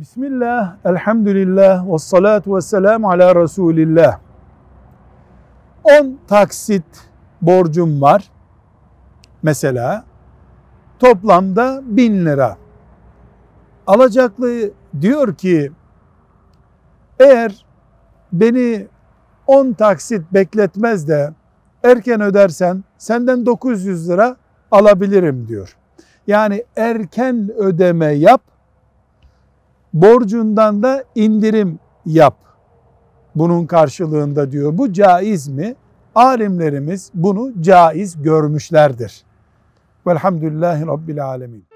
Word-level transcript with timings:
Bismillah, 0.00 0.76
elhamdülillah, 0.84 1.92
ve 1.92 1.98
salatu 1.98 2.56
ve 2.56 2.60
selamu 2.60 3.10
ala 3.10 3.42
Resulillah. 3.42 4.18
10 5.84 6.18
taksit 6.28 6.84
borcum 7.42 8.00
var. 8.00 8.30
Mesela 9.42 10.04
toplamda 10.98 11.82
1000 11.84 12.26
lira. 12.26 12.56
Alacaklı 13.86 14.70
diyor 15.00 15.34
ki 15.34 15.72
eğer 17.20 17.66
beni 18.32 18.86
10 19.46 19.72
taksit 19.72 20.22
bekletmez 20.32 21.08
de 21.08 21.32
erken 21.82 22.20
ödersen 22.20 22.84
senden 22.98 23.46
900 23.46 24.08
lira 24.10 24.36
alabilirim 24.70 25.48
diyor. 25.48 25.76
Yani 26.26 26.64
erken 26.76 27.50
ödeme 27.56 28.06
yap, 28.06 28.55
borcundan 30.02 30.82
da 30.82 31.04
indirim 31.14 31.78
yap. 32.06 32.36
Bunun 33.34 33.66
karşılığında 33.66 34.52
diyor. 34.52 34.78
Bu 34.78 34.92
caiz 34.92 35.48
mi? 35.48 35.74
Alimlerimiz 36.14 37.10
bunu 37.14 37.62
caiz 37.62 38.22
görmüşlerdir. 38.22 39.22
Velhamdülillahi 40.06 40.86
Rabbil 40.86 41.24
Alemin. 41.24 41.75